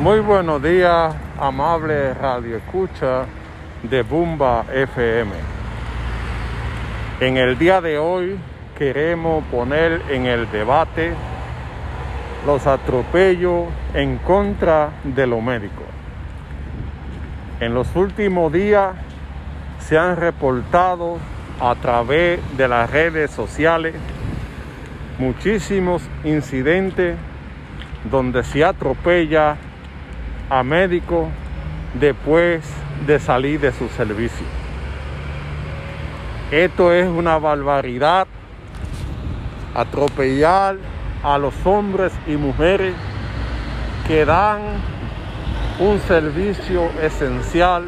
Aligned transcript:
Muy 0.00 0.20
buenos 0.20 0.62
días, 0.62 1.16
amable 1.40 2.12
radio 2.12 2.58
escucha 2.58 3.24
de 3.82 4.02
Bumba 4.02 4.66
FM. 4.70 5.32
En 7.20 7.38
el 7.38 7.56
día 7.56 7.80
de 7.80 7.96
hoy 7.96 8.38
queremos 8.76 9.42
poner 9.44 10.02
en 10.10 10.26
el 10.26 10.50
debate 10.50 11.14
los 12.44 12.66
atropellos 12.66 13.68
en 13.94 14.18
contra 14.18 14.90
de 15.02 15.26
los 15.26 15.42
médicos. 15.42 15.86
En 17.60 17.72
los 17.72 17.96
últimos 17.96 18.52
días 18.52 18.94
se 19.78 19.96
han 19.96 20.16
reportado 20.16 21.16
a 21.58 21.74
través 21.74 22.38
de 22.58 22.68
las 22.68 22.90
redes 22.90 23.30
sociales 23.30 23.94
muchísimos 25.18 26.02
incidentes 26.22 27.16
donde 28.10 28.44
se 28.44 28.62
atropella 28.62 29.56
a 30.48 30.62
médicos 30.62 31.28
después 31.94 32.64
de 33.06 33.18
salir 33.18 33.60
de 33.60 33.72
su 33.72 33.88
servicio. 33.88 34.46
Esto 36.50 36.92
es 36.92 37.08
una 37.08 37.38
barbaridad, 37.38 38.26
atropellar 39.74 40.76
a 41.22 41.38
los 41.38 41.54
hombres 41.64 42.12
y 42.26 42.36
mujeres 42.36 42.94
que 44.06 44.24
dan 44.24 44.60
un 45.80 45.98
servicio 46.00 46.88
esencial 47.02 47.84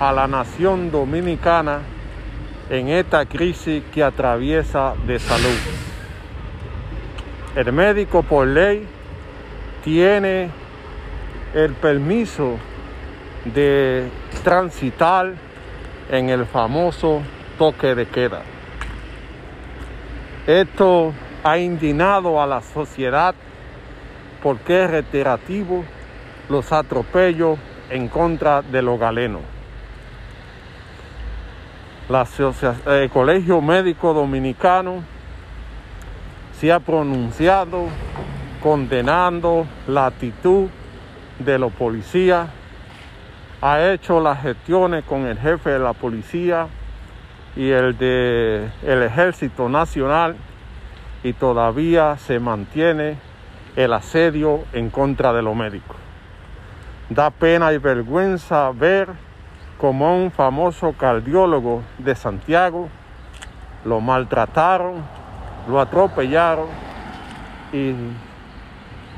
a 0.00 0.12
la 0.12 0.26
nación 0.26 0.90
dominicana 0.90 1.78
en 2.68 2.88
esta 2.88 3.26
crisis 3.26 3.82
que 3.92 4.02
atraviesa 4.02 4.94
de 5.06 5.18
salud. 5.20 5.58
El 7.54 7.72
médico 7.72 8.24
por 8.24 8.48
ley 8.48 8.86
tiene 9.84 10.50
el 11.54 11.72
permiso 11.74 12.58
de 13.44 14.08
transitar 14.42 15.34
en 16.10 16.28
el 16.28 16.46
famoso 16.46 17.22
toque 17.58 17.94
de 17.94 18.06
queda. 18.06 18.42
Esto 20.46 21.12
ha 21.44 21.58
indignado 21.58 22.42
a 22.42 22.46
la 22.46 22.60
sociedad 22.60 23.34
porque 24.42 24.84
es 24.84 24.90
reiterativo 24.90 25.84
los 26.48 26.72
atropellos 26.72 27.58
en 27.88 28.08
contra 28.08 28.60
de 28.60 28.82
los 28.82 28.98
galenos. 28.98 29.42
el 32.86 33.10
Colegio 33.10 33.60
Médico 33.60 34.12
Dominicano 34.12 35.02
se 36.58 36.72
ha 36.72 36.80
pronunciado 36.80 37.86
condenando 38.60 39.66
la 39.86 40.06
actitud 40.06 40.68
de 41.38 41.58
los 41.58 41.72
policías, 41.72 42.48
ha 43.60 43.92
hecho 43.92 44.20
las 44.20 44.42
gestiones 44.42 45.04
con 45.04 45.26
el 45.26 45.38
jefe 45.38 45.70
de 45.70 45.78
la 45.78 45.92
policía 45.92 46.66
y 47.56 47.70
el 47.70 47.96
de 47.96 48.68
el 48.82 49.02
Ejército 49.02 49.68
Nacional 49.68 50.36
y 51.22 51.32
todavía 51.32 52.16
se 52.18 52.38
mantiene 52.38 53.16
el 53.76 53.92
asedio 53.92 54.64
en 54.72 54.90
contra 54.90 55.32
de 55.32 55.42
los 55.42 55.56
médicos. 55.56 55.96
Da 57.08 57.30
pena 57.30 57.72
y 57.72 57.78
vergüenza 57.78 58.70
ver 58.72 59.08
como 59.78 60.16
un 60.16 60.30
famoso 60.30 60.92
cardiólogo 60.92 61.82
de 61.98 62.14
Santiago 62.14 62.88
lo 63.84 64.00
maltrataron, 64.00 64.94
lo 65.68 65.80
atropellaron 65.80 66.66
y, 67.72 67.94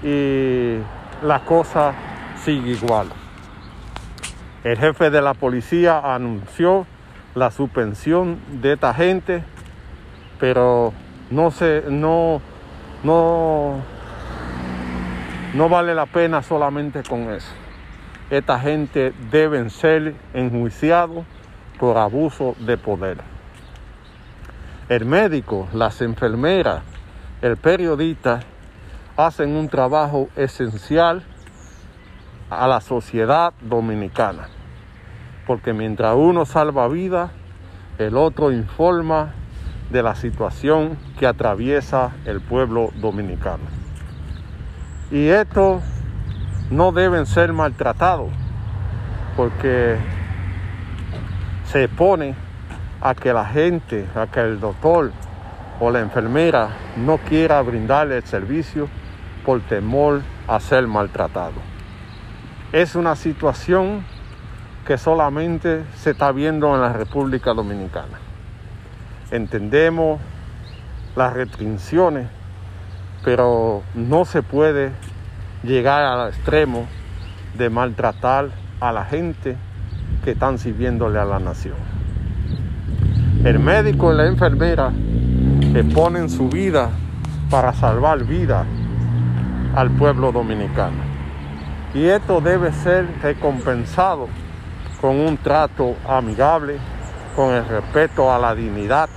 y 0.06 0.78
la 1.22 1.40
cosa 1.44 1.92
sigue 2.46 2.70
igual. 2.70 3.08
El 4.62 4.78
jefe 4.78 5.10
de 5.10 5.20
la 5.20 5.34
policía 5.34 6.14
anunció 6.14 6.86
la 7.34 7.50
suspensión 7.50 8.38
de 8.62 8.74
esta 8.74 8.94
gente, 8.94 9.42
pero 10.38 10.92
no 11.28 11.50
se, 11.50 11.82
no, 11.88 12.40
no, 13.02 13.80
no 15.54 15.68
vale 15.68 15.92
la 15.92 16.06
pena 16.06 16.40
solamente 16.40 17.02
con 17.02 17.32
eso. 17.32 17.50
Esta 18.30 18.60
gente 18.60 19.12
deben 19.32 19.68
ser 19.68 20.14
enjuiciados 20.32 21.24
por 21.80 21.98
abuso 21.98 22.54
de 22.60 22.76
poder. 22.76 23.18
El 24.88 25.04
médico, 25.04 25.66
las 25.72 26.00
enfermeras, 26.00 26.82
el 27.42 27.56
periodista 27.56 28.38
hacen 29.16 29.56
un 29.56 29.68
trabajo 29.68 30.28
esencial 30.36 31.24
a 32.50 32.66
la 32.66 32.80
sociedad 32.80 33.52
dominicana. 33.60 34.48
Porque 35.46 35.72
mientras 35.72 36.14
uno 36.16 36.44
salva 36.44 36.88
vida, 36.88 37.30
el 37.98 38.16
otro 38.16 38.52
informa 38.52 39.32
de 39.90 40.02
la 40.02 40.14
situación 40.14 40.98
que 41.18 41.26
atraviesa 41.26 42.12
el 42.24 42.40
pueblo 42.40 42.90
dominicano. 42.96 43.64
Y 45.10 45.28
estos 45.28 45.82
no 46.70 46.90
deben 46.90 47.26
ser 47.26 47.52
maltratados 47.52 48.30
porque 49.36 49.96
se 51.64 51.88
pone 51.88 52.34
a 53.00 53.14
que 53.14 53.32
la 53.32 53.44
gente, 53.44 54.06
a 54.14 54.26
que 54.26 54.40
el 54.40 54.58
doctor 54.58 55.12
o 55.78 55.90
la 55.90 56.00
enfermera 56.00 56.70
no 56.96 57.18
quiera 57.18 57.60
brindarle 57.62 58.16
el 58.16 58.24
servicio 58.24 58.88
por 59.44 59.60
temor 59.60 60.22
a 60.48 60.58
ser 60.58 60.86
maltratado. 60.86 61.75
Es 62.76 62.94
una 62.94 63.16
situación 63.16 64.04
que 64.86 64.98
solamente 64.98 65.86
se 65.96 66.10
está 66.10 66.30
viendo 66.30 66.74
en 66.74 66.82
la 66.82 66.92
República 66.92 67.54
Dominicana. 67.54 68.18
Entendemos 69.30 70.20
las 71.16 71.32
restricciones, 71.32 72.26
pero 73.24 73.82
no 73.94 74.26
se 74.26 74.42
puede 74.42 74.92
llegar 75.62 76.02
al 76.02 76.28
extremo 76.28 76.86
de 77.56 77.70
maltratar 77.70 78.50
a 78.78 78.92
la 78.92 79.06
gente 79.06 79.56
que 80.22 80.32
están 80.32 80.58
sirviéndole 80.58 81.18
a 81.18 81.24
la 81.24 81.38
nación. 81.38 81.76
El 83.42 83.58
médico 83.58 84.12
y 84.12 84.16
la 84.18 84.26
enfermera 84.26 84.92
que 85.72 85.82
ponen 85.82 86.28
su 86.28 86.50
vida 86.50 86.90
para 87.48 87.72
salvar 87.72 88.22
vidas 88.24 88.66
al 89.74 89.90
pueblo 89.92 90.30
dominicano. 90.30 91.05
Y 91.96 92.08
esto 92.08 92.42
debe 92.42 92.72
ser 92.72 93.08
recompensado 93.22 94.28
con 95.00 95.18
un 95.18 95.38
trato 95.38 95.96
amigable, 96.06 96.76
con 97.34 97.54
el 97.54 97.66
respeto 97.66 98.30
a 98.30 98.38
la 98.38 98.54
dignidad, 98.54 99.08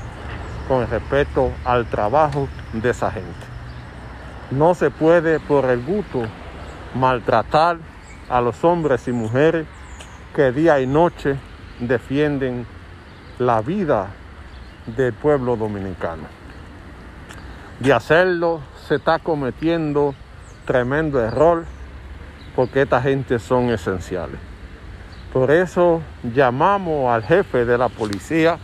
con 0.65 0.83
el 0.83 0.87
respeto 0.87 1.51
al 1.65 1.87
trabajo 1.87 2.47
de 2.71 2.91
esa 2.91 3.11
gente. 3.11 3.45
No 4.51 4.75
se 4.75 4.91
puede 4.91 5.41
por 5.41 5.65
el 5.65 5.83
gusto 5.83 6.21
maltratar 6.95 7.79
a 8.29 8.39
los 8.39 8.63
hombres 8.63 9.09
y 9.09 9.11
mujeres 9.11 9.67
que 10.33 10.53
día 10.53 10.79
y 10.79 10.87
noche 10.87 11.35
defienden 11.81 12.65
la 13.39 13.59
vida 13.59 14.07
del 14.85 15.11
pueblo 15.11 15.57
dominicano. 15.57 16.23
De 17.81 17.91
hacerlo 17.91 18.61
se 18.87 18.95
está 18.95 19.19
cometiendo 19.19 20.15
tremendo 20.65 21.19
error 21.19 21.65
porque 22.59 22.81
esta 22.81 23.01
gente 23.01 23.39
son 23.39 23.69
esenciales. 23.69 24.37
Por 25.31 25.49
eso 25.49 26.01
llamamos 26.35 27.09
al 27.09 27.23
jefe 27.23 27.63
de 27.63 27.77
la 27.77 27.87
policía, 27.87 28.57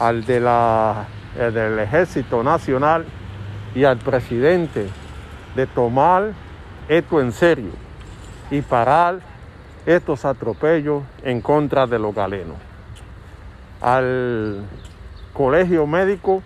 al 0.00 0.24
de 0.24 0.40
la, 0.40 1.06
del 1.36 1.78
ejército 1.78 2.42
nacional 2.42 3.04
y 3.72 3.84
al 3.84 3.98
presidente 3.98 4.88
de 5.54 5.66
tomar 5.68 6.32
esto 6.88 7.20
en 7.20 7.30
serio 7.30 7.70
y 8.50 8.62
parar 8.62 9.20
estos 9.86 10.24
atropellos 10.24 11.04
en 11.22 11.40
contra 11.40 11.86
de 11.86 12.00
los 12.00 12.12
galenos. 12.12 12.56
Al 13.80 14.64
colegio 15.32 15.86
médico 15.86 16.42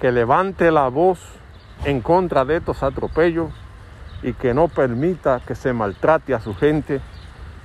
que 0.00 0.12
levante 0.12 0.70
la 0.70 0.86
voz 0.86 1.18
en 1.84 2.00
contra 2.02 2.44
de 2.44 2.58
estos 2.58 2.84
atropellos 2.84 3.50
y 4.22 4.32
que 4.32 4.54
no 4.54 4.68
permita 4.68 5.40
que 5.46 5.54
se 5.54 5.72
maltrate 5.72 6.34
a 6.34 6.40
su 6.40 6.54
gente, 6.54 7.00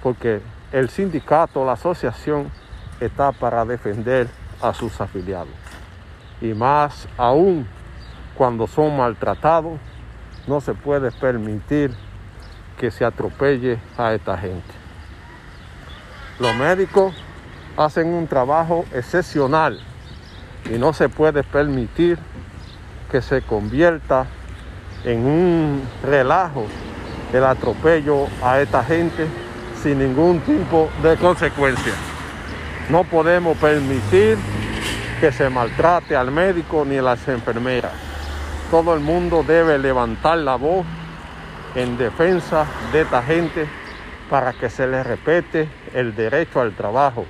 porque 0.02 0.42
el 0.72 0.90
sindicato, 0.90 1.66
la 1.66 1.74
asociación, 1.74 2.52
está 3.00 3.32
para 3.32 3.66
defender 3.66 4.28
a 4.62 4.74
sus 4.74 5.00
afiliados. 5.02 5.54
Y 6.42 6.54
más 6.54 7.08
aún 7.18 7.68
cuando 8.36 8.68
son 8.68 8.98
maltratados, 8.98 9.80
no 10.48 10.62
se 10.62 10.74
puede 10.74 11.12
permitir 11.12 11.92
que 12.78 12.92
se 12.92 13.06
atropelle 13.06 13.80
a 13.98 14.14
esta 14.14 14.38
gente. 14.38 14.74
Los 16.40 16.56
médicos 16.56 17.14
hacen 17.78 18.08
un 18.08 18.28
trabajo 18.28 18.86
excepcional 18.94 19.80
y 20.70 20.78
no 20.78 20.94
se 20.94 21.10
puede 21.10 21.44
permitir 21.44 22.18
que 23.12 23.22
se 23.22 23.42
convierta 23.42 24.26
en 25.06 25.26
un 25.26 25.82
relajo 26.04 26.66
el 27.34 27.44
atropello 27.44 28.28
a 28.42 28.60
esta 28.60 28.84
gente 28.84 29.28
sin 29.82 30.00
ningún 30.00 30.40
tipo 30.42 30.90
de 31.02 31.18
consecuencia. 31.18 31.94
No 32.90 33.04
podemos 33.04 33.58
permitir 33.58 34.38
que 35.20 35.32
se 35.32 35.50
maltrate 35.50 36.16
al 36.16 36.32
médico 36.32 36.86
ni 36.86 36.98
a 36.98 37.02
las 37.02 37.28
enfermeras. 37.28 37.92
Todo 38.70 38.94
el 38.94 39.00
mundo 39.00 39.44
debe 39.46 39.78
levantar 39.78 40.38
la 40.40 40.56
voz 40.56 40.86
en 41.76 41.98
defensa 41.98 42.66
de 42.92 43.02
esta 43.02 43.24
gente 43.24 43.68
para 44.30 44.54
que 44.54 44.70
se 44.70 44.88
les 44.88 45.06
respete 45.06 45.68
el 45.94 46.16
derecho 46.16 46.62
al 46.62 46.76
trabajo, 46.76 47.26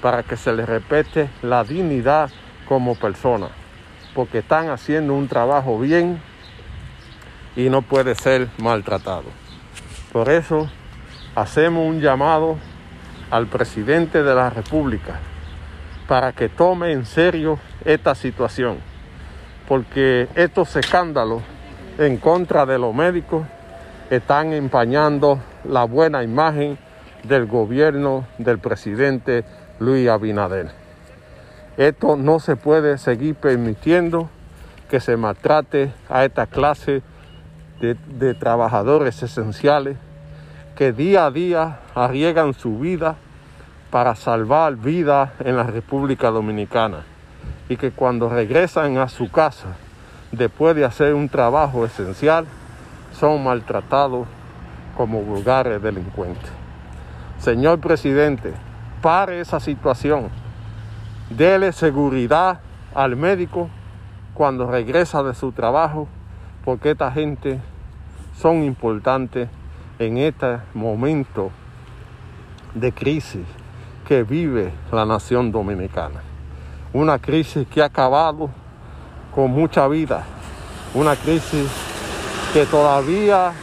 para 0.00 0.22
que 0.22 0.36
se 0.36 0.52
les 0.52 0.68
respete 0.68 1.30
la 1.42 1.64
dignidad 1.64 2.30
como 2.68 2.94
persona, 2.94 3.48
porque 4.14 4.38
están 4.38 4.68
haciendo 4.70 5.14
un 5.14 5.28
trabajo 5.28 5.78
bien 5.78 6.20
y 7.58 7.68
no 7.70 7.82
puede 7.82 8.14
ser 8.14 8.48
maltratado. 8.58 9.24
Por 10.12 10.28
eso 10.28 10.70
hacemos 11.34 11.84
un 11.88 12.00
llamado 12.00 12.56
al 13.32 13.48
presidente 13.48 14.22
de 14.22 14.32
la 14.32 14.48
República 14.48 15.18
para 16.06 16.30
que 16.32 16.48
tome 16.48 16.92
en 16.92 17.04
serio 17.04 17.58
esta 17.84 18.14
situación, 18.14 18.78
porque 19.66 20.28
estos 20.36 20.76
escándalos 20.76 21.42
en 21.98 22.18
contra 22.18 22.64
de 22.64 22.78
los 22.78 22.94
médicos 22.94 23.44
están 24.08 24.52
empañando 24.52 25.40
la 25.64 25.82
buena 25.82 26.22
imagen 26.22 26.78
del 27.24 27.46
gobierno 27.46 28.24
del 28.38 28.60
presidente 28.60 29.44
Luis 29.80 30.08
Abinader. 30.08 30.70
Esto 31.76 32.16
no 32.16 32.38
se 32.38 32.54
puede 32.54 32.98
seguir 32.98 33.34
permitiendo 33.34 34.30
que 34.88 35.00
se 35.00 35.16
maltrate 35.16 35.90
a 36.08 36.24
esta 36.24 36.46
clase 36.46 37.02
de, 37.80 38.34
trabajadores 38.34 39.22
esenciales 39.22 39.96
que 40.76 40.92
día 40.92 41.26
a 41.26 41.30
día 41.30 41.80
arriesgan 41.94 42.54
su 42.54 42.78
vida 42.78 43.16
para 43.90 44.14
salvar 44.14 44.76
vida 44.76 45.32
en 45.40 45.56
la 45.56 45.64
República 45.64 46.30
Dominicana 46.30 47.04
y 47.68 47.76
que 47.76 47.90
cuando 47.90 48.28
regresan 48.28 48.98
a 48.98 49.08
su 49.08 49.30
casa 49.30 49.76
después 50.32 50.76
de 50.76 50.84
hacer 50.84 51.14
un 51.14 51.28
trabajo 51.28 51.84
esencial 51.84 52.46
son 53.12 53.42
maltratados 53.42 54.26
como 54.96 55.22
vulgares 55.22 55.80
delincuentes. 55.80 56.50
Señor 57.38 57.78
presidente, 57.78 58.52
pare 59.00 59.40
esa 59.40 59.60
situación. 59.60 60.28
Dele 61.30 61.72
seguridad 61.72 62.60
al 62.94 63.16
médico 63.16 63.68
cuando 64.34 64.70
regresa 64.70 65.22
de 65.22 65.34
su 65.34 65.52
trabajo 65.52 66.08
porque 66.68 66.90
esta 66.90 67.10
gente 67.10 67.58
son 68.38 68.62
importantes 68.62 69.48
en 69.98 70.18
este 70.18 70.58
momento 70.74 71.50
de 72.74 72.92
crisis 72.92 73.46
que 74.06 74.22
vive 74.22 74.70
la 74.92 75.06
nación 75.06 75.50
dominicana. 75.50 76.20
Una 76.92 77.18
crisis 77.18 77.66
que 77.68 77.80
ha 77.80 77.86
acabado 77.86 78.50
con 79.34 79.50
mucha 79.50 79.88
vida, 79.88 80.26
una 80.92 81.16
crisis 81.16 81.70
que 82.52 82.66
todavía 82.66 83.54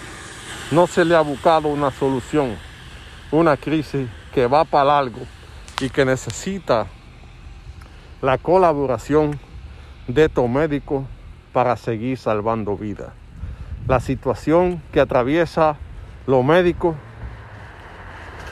no 0.71 0.87
se 0.87 1.05
le 1.05 1.15
ha 1.15 1.21
buscado 1.21 1.67
una 1.67 1.91
solución, 1.91 2.55
una 3.31 3.55
crisis 3.55 4.09
que 4.33 4.47
va 4.47 4.65
para 4.65 4.85
largo 4.85 5.21
y 5.79 5.91
que 5.91 6.05
necesita 6.05 6.87
la 8.23 8.39
colaboración 8.39 9.39
de 10.07 10.25
estos 10.25 10.49
médicos 10.49 11.03
para 11.55 11.77
seguir 11.77 12.17
salvando 12.17 12.75
vidas. 12.75 13.13
La 13.87 14.01
situación 14.01 14.81
que 14.91 14.99
atraviesa 14.99 15.77
los 16.27 16.43
médicos 16.43 16.97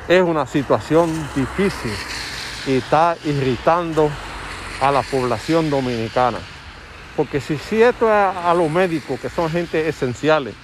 es 0.08 0.22
una 0.22 0.46
situación 0.46 1.12
difícil 1.36 1.92
y 2.66 2.78
está 2.78 3.18
irritando 3.26 4.10
a 4.80 4.90
la 4.90 5.02
población 5.02 5.70
dominicana. 5.70 6.38
Porque 7.18 7.42
si, 7.42 7.58
si 7.58 7.82
esto 7.82 8.06
es 8.06 8.38
a 8.38 8.54
los 8.54 8.72
médicos, 8.72 9.20
que 9.20 9.28
son 9.28 9.50
gente 9.50 9.86
esenciales, 9.90 10.56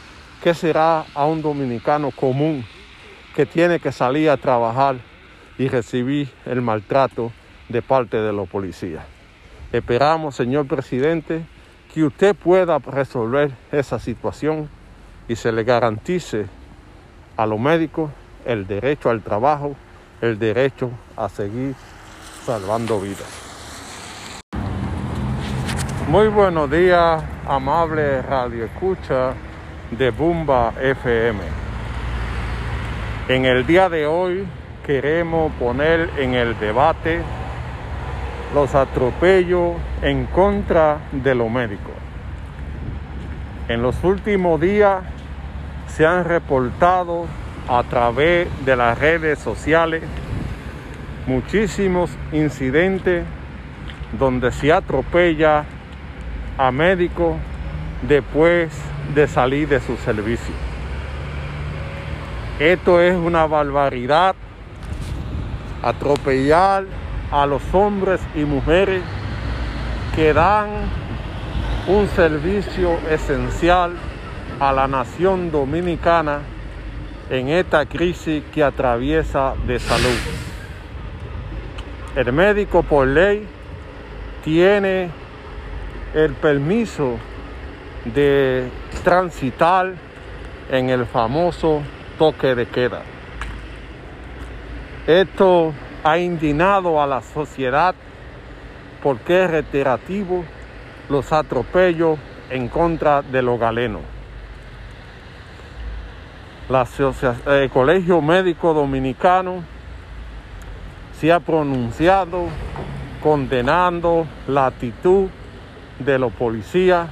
¿qué 0.42 0.54
será 0.54 1.04
a 1.14 1.26
un 1.26 1.42
dominicano 1.42 2.10
común 2.12 2.66
que 3.36 3.46
tiene 3.46 3.82
que 3.82 3.92
salir 3.92 4.30
a 4.30 4.38
trabajar 4.38 4.96
y 5.58 5.68
recibir 5.68 6.30
el 6.46 6.62
maltrato 6.62 7.34
de 7.68 7.82
parte 7.82 8.16
de 8.16 8.32
los 8.32 8.48
policías? 8.48 9.04
Esperamos, 9.74 10.38
señor 10.38 10.68
presidente, 10.68 11.44
que 11.94 12.04
usted 12.04 12.36
pueda 12.36 12.78
resolver 12.80 13.52
esa 13.72 14.00
situación 14.00 14.70
y 15.28 15.36
se 15.36 15.52
le 15.52 15.64
garantice 15.64 16.46
a 17.36 17.46
los 17.46 17.60
médicos 17.60 18.12
el 18.46 18.68
derecho 18.68 19.10
al 19.10 19.22
trabajo, 19.22 19.76
el 20.22 20.38
derecho 20.38 20.92
a 21.18 21.30
seguir 21.30 21.76
salvando 22.46 23.00
vidas. 23.00 23.28
Muy 26.08 26.28
buenos 26.28 26.70
días, 26.70 27.24
amable 27.48 28.22
radio 28.22 28.66
escucha 28.66 29.34
de 29.92 30.12
Bumba 30.12 30.74
FM. 30.82 31.40
En 33.28 33.46
el 33.46 33.66
día 33.66 33.90
de 33.90 34.08
hoy 34.08 34.48
queremos 34.86 35.52
poner 35.54 36.10
en 36.18 36.34
el 36.34 36.58
debate 36.60 37.22
los 38.54 38.74
atropellos 38.76 39.76
en 40.02 40.26
contra 40.26 41.00
de 41.12 41.36
los 41.36 41.50
médicos. 41.50 41.94
En 43.68 43.82
los 43.82 44.04
últimos 44.04 44.60
días 44.60 45.04
se 45.88 46.06
han 46.06 46.26
reportado 46.26 47.26
a 47.68 47.84
través 47.84 48.48
de 48.66 48.76
las 48.76 48.98
redes 48.98 49.38
sociales 49.40 50.04
muchísimos 51.28 52.10
incidentes 52.32 53.24
donde 54.18 54.52
se 54.52 54.74
atropella 54.74 55.66
a 56.58 56.72
médicos 56.72 57.36
después 58.02 58.72
de 59.14 59.28
salir 59.28 59.68
de 59.68 59.80
su 59.80 59.96
servicio. 59.98 60.56
Esto 62.60 63.00
es 63.00 63.16
una 63.16 63.46
barbaridad, 63.46 64.36
atropellar 65.84 66.86
a 67.32 67.46
los 67.46 67.62
hombres 67.74 68.22
y 68.36 68.40
mujeres 68.40 69.02
que 70.16 70.34
dan 70.34 70.70
un 71.88 72.08
servicio 72.08 72.98
esencial 73.10 73.94
a 74.60 74.74
la 74.74 74.88
nación 74.88 75.52
dominicana 75.52 76.40
en 77.30 77.50
esta 77.50 77.86
crisis 77.86 78.44
que 78.54 78.64
atraviesa 78.64 79.54
de 79.66 79.80
salud. 79.80 80.18
El 82.16 82.34
médico 82.34 82.84
por 82.84 83.08
ley 83.08 83.48
tiene 84.44 85.10
el 86.14 86.34
permiso 86.34 87.18
de 88.06 88.70
transitar 89.04 89.94
en 90.72 90.90
el 90.90 91.06
famoso 91.06 91.82
toque 92.18 92.56
de 92.56 92.68
queda. 92.68 93.02
Esto 95.06 95.74
ha 96.04 96.18
indignado 96.18 97.02
a 97.02 97.08
la 97.08 97.22
sociedad 97.22 97.96
porque 99.04 99.44
es 99.44 99.52
reiterativo 99.52 100.44
los 101.10 101.32
atropellos 101.32 102.18
en 102.50 102.68
contra 102.68 103.22
de 103.22 103.42
los 103.42 103.60
galenos. 103.60 104.02
El 106.70 106.86
eh, 107.48 107.70
Colegio 107.74 108.22
Médico 108.22 108.74
Dominicano 108.74 109.64
se 111.20 111.34
ha 111.34 111.40
pronunciado 111.40 112.46
condenando 113.24 114.28
la 114.48 114.68
actitud 114.68 115.30
de 115.98 116.20
los 116.20 116.32
policías, 116.32 117.10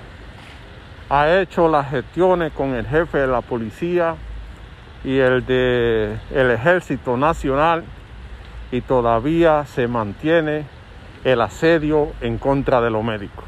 ha 1.10 1.39
hecho 1.39 1.67
las 1.67 1.89
gestiones 1.89 2.53
con 2.53 2.74
el 2.75 2.86
jefe 2.86 3.17
de 3.17 3.27
la 3.27 3.41
policía 3.41 4.15
y 5.03 5.17
el 5.17 5.46
de 5.46 6.17
el 6.34 6.51
Ejército 6.51 7.17
Nacional 7.17 7.84
y 8.72 8.82
todavía 8.82 9.66
se 9.66 9.88
mantiene 9.88 10.66
el 11.24 11.42
asedio 11.42 12.12
en 12.22 12.38
contra 12.38 12.82
de 12.82 12.90
los 12.90 13.04
médicos. 13.04 13.46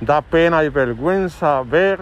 Da 0.00 0.22
pena 0.22 0.64
y 0.64 0.68
vergüenza 0.68 1.62
ver 1.62 2.00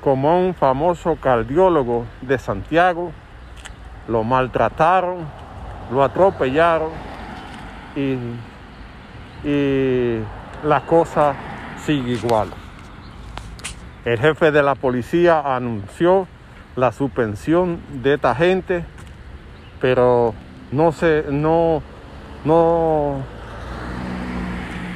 como 0.00 0.38
un 0.38 0.54
famoso 0.54 1.16
cardiólogo 1.16 2.06
de 2.20 2.38
Santiago 2.38 3.12
lo 4.08 4.24
maltrataron, 4.24 5.26
lo 5.92 6.02
atropellaron 6.02 6.90
y, 7.94 8.16
y 9.48 10.20
la 10.64 10.80
cosa 10.86 11.34
sigue 11.84 12.12
igual. 12.12 12.48
El 14.04 14.18
jefe 14.18 14.50
de 14.50 14.62
la 14.62 14.74
policía 14.74 15.54
anunció 15.54 16.26
la 16.74 16.90
suspensión 16.90 17.80
de 18.02 18.14
esta 18.14 18.34
gente, 18.34 18.84
pero 19.80 20.34
no 20.72 20.90
se, 20.90 21.26
no, 21.30 21.82
no, 22.44 23.18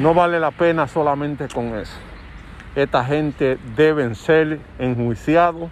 no 0.00 0.14
vale 0.14 0.40
la 0.40 0.50
pena 0.50 0.88
solamente 0.88 1.48
con 1.48 1.76
eso. 1.76 1.96
Esta 2.74 3.04
gente 3.04 3.58
deben 3.76 4.14
ser 4.14 4.60
enjuiciados 4.78 5.70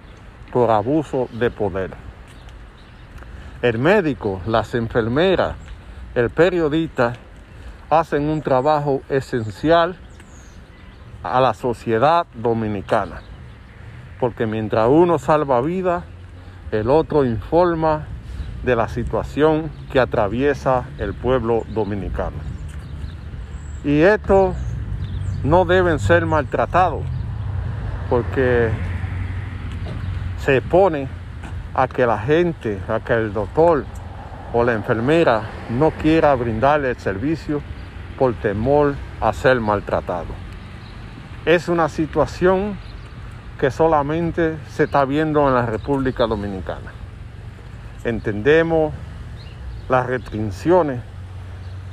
por 0.52 0.70
abuso 0.70 1.28
de 1.32 1.50
poder. 1.50 1.90
El 3.62 3.78
médico, 3.78 4.40
las 4.46 4.74
enfermeras, 4.74 5.56
el 6.14 6.30
periodista 6.30 7.14
hacen 7.88 8.28
un 8.28 8.42
trabajo 8.42 9.02
esencial 9.08 9.96
a 11.22 11.40
la 11.40 11.54
sociedad 11.54 12.26
dominicana. 12.34 13.22
Porque 14.20 14.46
mientras 14.46 14.88
uno 14.88 15.18
salva 15.18 15.60
vidas, 15.62 16.04
el 16.70 16.90
otro 16.90 17.24
informa 17.24 18.06
de 18.64 18.76
la 18.76 18.88
situación 18.88 19.70
que 19.92 20.00
atraviesa 20.00 20.84
el 20.98 21.14
pueblo 21.14 21.64
dominicano. 21.74 22.36
Y 23.84 24.00
estos 24.00 24.56
no 25.42 25.64
deben 25.64 25.98
ser 25.98 26.24
maltratados 26.24 27.02
porque 28.08 28.70
se 30.38 30.62
pone 30.62 31.08
a 31.74 31.88
que 31.88 32.06
la 32.06 32.18
gente, 32.18 32.78
a 32.88 33.00
que 33.00 33.12
el 33.12 33.32
doctor 33.32 33.84
o 34.52 34.64
la 34.64 34.72
enfermera 34.72 35.42
no 35.68 35.90
quiera 35.90 36.34
brindarle 36.34 36.90
el 36.90 36.96
servicio 36.96 37.60
por 38.18 38.34
temor 38.34 38.94
a 39.20 39.32
ser 39.32 39.60
maltratado. 39.60 40.28
Es 41.44 41.68
una 41.68 41.88
situación 41.88 42.78
que 43.58 43.70
solamente 43.70 44.56
se 44.68 44.84
está 44.84 45.04
viendo 45.04 45.46
en 45.46 45.54
la 45.54 45.66
República 45.66 46.26
Dominicana. 46.26 46.93
Entendemos 48.04 48.92
las 49.88 50.06
restricciones, 50.06 51.00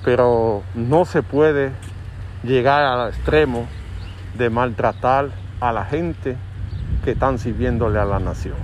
pero 0.03 0.63
no 0.75 1.05
se 1.05 1.23
puede 1.23 1.71
llegar 2.43 2.83
al 2.83 3.09
extremo 3.09 3.65
de 4.37 4.49
maltratar 4.49 5.29
a 5.59 5.71
la 5.71 5.85
gente 5.85 6.35
que 7.03 7.11
están 7.11 7.39
sirviéndole 7.39 7.99
a 7.99 8.05
la 8.05 8.19
nación. 8.19 8.55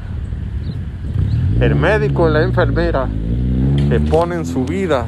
El 1.59 1.75
médico 1.75 2.29
y 2.29 2.33
la 2.33 2.43
enfermera 2.43 3.07
que 3.89 3.99
ponen 3.99 4.45
su 4.45 4.65
vida 4.65 5.05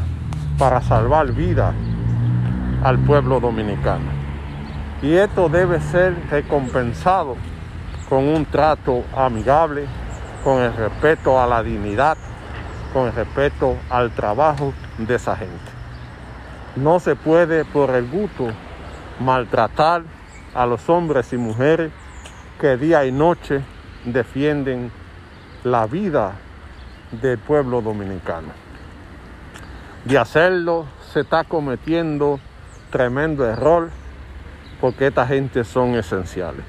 para 0.57 0.81
salvar 0.81 1.31
vida 1.33 1.73
al 2.83 2.99
pueblo 2.99 3.39
dominicano. 3.39 4.19
Y 5.01 5.13
esto 5.13 5.49
debe 5.49 5.79
ser 5.79 6.15
recompensado 6.29 7.35
con 8.09 8.25
un 8.27 8.45
trato 8.45 9.03
amigable, 9.15 9.85
con 10.43 10.61
el 10.61 10.73
respeto 10.75 11.39
a 11.41 11.47
la 11.47 11.61
dignidad, 11.63 12.17
con 12.93 13.13
respeto 13.13 13.77
al 13.89 14.11
trabajo 14.11 14.73
de 14.97 15.15
esa 15.15 15.35
gente. 15.35 15.71
No 16.75 16.99
se 16.99 17.15
puede 17.15 17.65
por 17.65 17.91
el 17.91 18.07
gusto 18.09 18.47
maltratar 19.19 20.03
a 20.53 20.65
los 20.65 20.89
hombres 20.89 21.33
y 21.33 21.37
mujeres 21.37 21.91
que 22.59 22.77
día 22.77 23.05
y 23.05 23.11
noche 23.11 23.61
defienden 24.05 24.91
la 25.63 25.85
vida 25.87 26.33
del 27.11 27.37
pueblo 27.37 27.81
dominicano. 27.81 28.49
De 30.05 30.17
hacerlo 30.17 30.85
se 31.11 31.21
está 31.21 31.43
cometiendo 31.43 32.39
tremendo 32.89 33.45
error 33.45 33.89
porque 34.79 35.07
esta 35.07 35.27
gente 35.27 35.63
son 35.63 35.95
esenciales. 35.95 36.63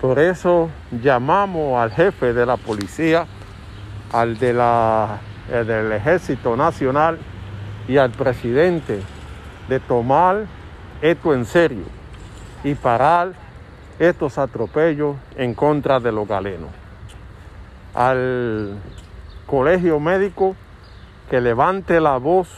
Por 0.00 0.18
eso 0.18 0.68
llamamos 0.90 1.80
al 1.80 1.92
jefe 1.92 2.32
de 2.32 2.44
la 2.44 2.56
policía, 2.56 3.26
al 4.12 4.38
de 4.38 4.52
la, 4.52 5.20
del 5.48 5.92
ejército 5.92 6.56
nacional 6.56 7.18
y 7.88 7.96
al 7.96 8.10
presidente 8.10 9.00
de 9.68 9.80
tomar 9.80 10.44
esto 11.00 11.34
en 11.34 11.44
serio 11.44 11.84
y 12.62 12.74
parar 12.74 13.32
estos 13.98 14.38
atropellos 14.38 15.16
en 15.36 15.54
contra 15.54 15.98
de 15.98 16.12
los 16.12 16.28
galenos. 16.28 16.70
Al 17.94 18.78
colegio 19.46 19.98
médico 19.98 20.56
que 21.28 21.40
levante 21.40 22.00
la 22.00 22.18
voz 22.18 22.48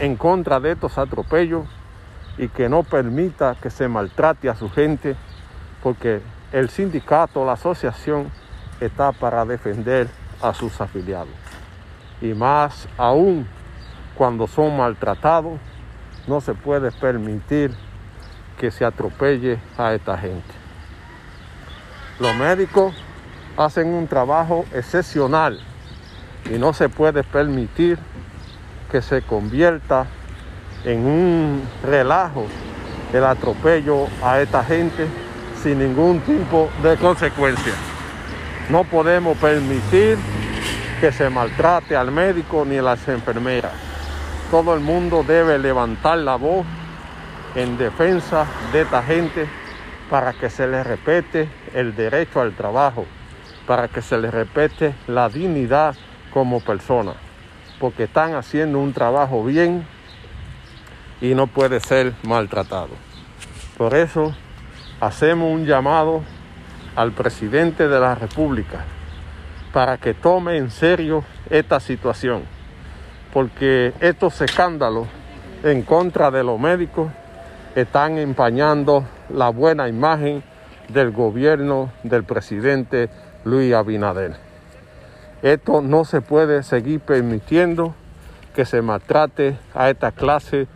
en 0.00 0.16
contra 0.16 0.60
de 0.60 0.72
estos 0.72 0.98
atropellos 0.98 1.66
y 2.36 2.48
que 2.48 2.68
no 2.68 2.82
permita 2.82 3.56
que 3.60 3.70
se 3.70 3.88
maltrate 3.88 4.48
a 4.48 4.54
su 4.54 4.70
gente, 4.70 5.16
porque 5.82 6.20
el 6.52 6.70
sindicato, 6.70 7.44
la 7.44 7.52
asociación, 7.52 8.30
está 8.80 9.12
para 9.12 9.44
defender 9.44 10.08
a 10.42 10.54
sus 10.54 10.80
afiliados. 10.80 11.34
Y 12.20 12.34
más 12.34 12.88
aún 12.96 13.46
cuando 14.14 14.46
son 14.46 14.76
maltratados, 14.76 15.58
no 16.26 16.40
se 16.40 16.54
puede 16.54 16.90
permitir 16.90 17.72
que 18.58 18.70
se 18.70 18.84
atropelle 18.84 19.58
a 19.78 19.94
esta 19.94 20.18
gente. 20.18 20.54
Los 22.18 22.34
médicos 22.34 22.94
hacen 23.56 23.94
un 23.94 24.08
trabajo 24.08 24.64
excepcional 24.74 25.60
y 26.52 26.58
no 26.58 26.72
se 26.72 26.88
puede 26.88 27.22
permitir 27.22 27.98
que 28.90 29.00
se 29.02 29.22
convierta 29.22 30.06
en 30.84 31.06
un 31.06 31.62
relajo 31.82 32.46
el 33.12 33.24
atropello 33.24 34.06
a 34.22 34.40
esta 34.40 34.64
gente 34.64 35.06
sin 35.62 35.78
ningún 35.78 36.20
tipo 36.20 36.68
de 36.82 36.96
consecuencia. 36.96 37.74
No 38.70 38.84
podemos 38.84 39.38
permitir 39.38 40.18
que 41.00 41.10
se 41.10 41.30
maltrate 41.30 41.96
al 41.96 42.10
médico 42.10 42.66
ni 42.66 42.76
a 42.76 42.82
las 42.82 43.08
enfermeras. 43.08 43.72
Todo 44.50 44.74
el 44.74 44.80
mundo 44.80 45.24
debe 45.26 45.58
levantar 45.58 46.18
la 46.18 46.36
voz 46.36 46.66
en 47.54 47.78
defensa 47.78 48.46
de 48.72 48.82
esta 48.82 49.02
gente 49.02 49.48
para 50.10 50.34
que 50.34 50.50
se 50.50 50.66
les 50.66 50.86
respete 50.86 51.48
el 51.72 51.96
derecho 51.96 52.42
al 52.42 52.54
trabajo, 52.54 53.06
para 53.66 53.88
que 53.88 54.02
se 54.02 54.18
les 54.18 54.32
respete 54.32 54.94
la 55.06 55.30
dignidad 55.30 55.94
como 56.30 56.60
persona, 56.60 57.14
porque 57.80 58.04
están 58.04 58.34
haciendo 58.34 58.80
un 58.80 58.92
trabajo 58.92 59.44
bien 59.44 59.86
y 61.22 61.34
no 61.34 61.46
puede 61.46 61.80
ser 61.80 62.12
maltratado. 62.22 62.90
Por 63.78 63.94
eso 63.94 64.34
hacemos 65.00 65.50
un 65.50 65.64
llamado 65.64 66.22
al 66.96 67.12
presidente 67.12 67.88
de 67.88 68.00
la 68.00 68.14
República 68.14 68.84
para 69.72 69.98
que 69.98 70.14
tome 70.14 70.56
en 70.56 70.70
serio 70.70 71.24
esta 71.50 71.80
situación, 71.80 72.42
porque 73.32 73.92
estos 74.00 74.40
escándalos 74.40 75.06
en 75.62 75.82
contra 75.82 76.30
de 76.30 76.42
los 76.42 76.58
médicos 76.58 77.10
están 77.74 78.18
empañando 78.18 79.04
la 79.28 79.50
buena 79.50 79.88
imagen 79.88 80.42
del 80.88 81.10
gobierno 81.10 81.92
del 82.02 82.24
presidente 82.24 83.10
Luis 83.44 83.74
Abinader. 83.74 84.36
Esto 85.42 85.82
no 85.82 86.04
se 86.04 86.20
puede 86.20 86.62
seguir 86.62 87.00
permitiendo 87.00 87.94
que 88.54 88.64
se 88.64 88.82
maltrate 88.82 89.56
a 89.74 89.90
esta 89.90 90.10
clase 90.10 90.66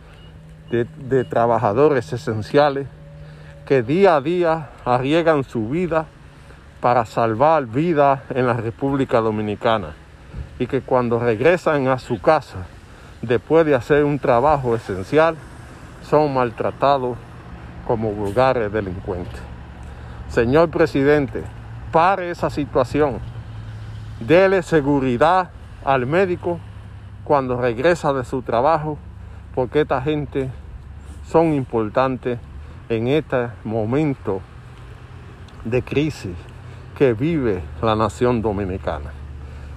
de, 0.69 0.85
de, 0.85 1.25
trabajadores 1.25 2.13
esenciales 2.13 2.87
que 3.65 3.81
día 3.81 4.15
a 4.15 4.21
día 4.21 4.69
arriesgan 4.83 5.43
su 5.43 5.69
vida 5.69 6.05
para 6.81 7.05
salvar 7.05 7.65
vidas 7.65 8.19
en 8.29 8.45
la 8.45 8.53
República 8.53 9.21
Dominicana 9.21 9.93
y 10.59 10.67
que 10.67 10.81
cuando 10.81 11.19
regresan 11.19 11.87
a 11.87 11.97
su 11.97 12.19
casa 12.19 12.65
después 13.21 13.65
de 13.65 13.73
hacer 13.73 14.03
un 14.03 14.19
trabajo 14.19 14.75
esencial 14.75 15.35
son 16.03 16.33
maltratados 16.33 17.17
como 17.87 18.11
vulgares 18.11 18.71
delincuentes. 18.71 19.41
Señor 20.27 20.69
presidente, 20.69 21.43
pare 21.91 22.31
esa 22.31 22.49
situación. 22.49 23.19
Dele 24.19 24.61
seguridad 24.61 25.51
al 25.85 26.05
médico 26.05 26.59
cuando 27.23 27.59
regresa 27.59 28.11
de 28.13 28.25
su 28.25 28.41
trabajo, 28.41 28.97
porque 29.55 29.81
esta 29.81 30.01
gente 30.01 30.49
son 31.25 31.53
importantes 31.53 32.39
en 32.95 33.07
este 33.07 33.49
momento 33.63 34.41
de 35.65 35.81
crisis 35.81 36.35
que 36.97 37.13
vive 37.13 37.63
la 37.81 37.95
nación 37.95 38.41
dominicana. 38.41 39.11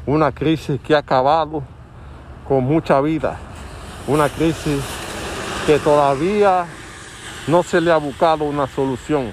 Una 0.04 0.32
crisis 0.32 0.80
que 0.80 0.94
ha 0.94 0.99
acabado 0.99 1.62
con 2.46 2.64
mucha 2.64 3.00
vida, 3.00 3.38
una 4.06 4.28
crisis 4.28 4.82
que 5.66 5.78
todavía 5.78 6.66
no 7.49 7.62
se 7.62 7.80
le 7.80 7.90
ha 7.90 7.96
buscado 7.96 8.44
una 8.44 8.66
solución, 8.66 9.32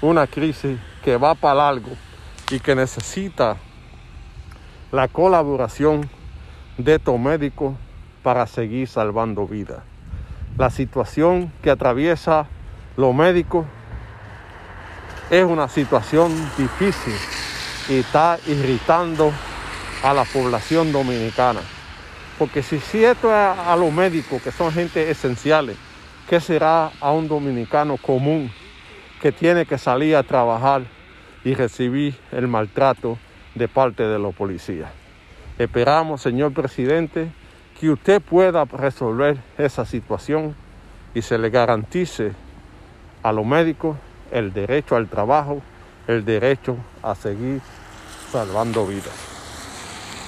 una 0.00 0.26
crisis 0.26 0.78
que 1.04 1.16
va 1.16 1.34
para 1.34 1.54
largo 1.54 1.90
y 2.50 2.60
que 2.60 2.74
necesita 2.74 3.56
la 4.92 5.08
colaboración 5.08 6.08
de 6.78 6.94
estos 6.94 7.18
médicos 7.18 7.74
para 8.22 8.46
seguir 8.46 8.88
salvando 8.88 9.46
vidas. 9.46 9.82
La 10.56 10.70
situación 10.70 11.52
que 11.62 11.70
atraviesa 11.70 12.46
los 12.96 13.14
médicos 13.14 13.66
es 15.30 15.44
una 15.44 15.68
situación 15.68 16.32
difícil 16.56 17.14
y 17.88 18.00
está 18.00 18.38
irritando 18.46 19.32
a 20.02 20.12
la 20.12 20.24
población 20.24 20.92
dominicana. 20.92 21.60
Porque 22.38 22.62
si, 22.62 22.80
si 22.80 23.04
esto 23.04 23.28
es 23.28 23.34
a, 23.34 23.76
los 23.76 23.92
médicos, 23.92 24.42
que 24.42 24.50
son 24.50 24.72
gente 24.72 25.10
esenciales, 25.10 25.76
¿qué 26.28 26.40
será 26.40 26.90
a 27.00 27.12
un 27.12 27.28
dominicano 27.28 27.96
común 27.96 28.50
que 29.20 29.32
tiene 29.32 29.66
que 29.66 29.76
salir 29.76 30.16
a 30.16 30.22
trabajar 30.22 30.82
y 31.44 31.54
recibir 31.54 32.16
el 32.32 32.48
maltrato 32.48 33.18
de 33.54 33.68
parte 33.68 34.04
de 34.04 34.18
los 34.18 34.34
policías. 34.34 34.90
Esperamos, 35.58 36.22
señor 36.22 36.52
presidente, 36.52 37.30
que 37.78 37.90
usted 37.90 38.20
pueda 38.20 38.64
resolver 38.64 39.38
esa 39.58 39.84
situación 39.84 40.54
y 41.14 41.22
se 41.22 41.38
le 41.38 41.50
garantice 41.50 42.32
a 43.22 43.32
los 43.32 43.44
médicos 43.44 43.96
el 44.30 44.52
derecho 44.52 44.96
al 44.96 45.08
trabajo, 45.08 45.60
el 46.06 46.24
derecho 46.24 46.76
a 47.02 47.14
seguir 47.14 47.60
salvando 48.30 48.86
vidas. 48.86 49.29